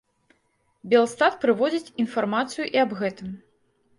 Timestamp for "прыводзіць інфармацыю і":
1.43-2.77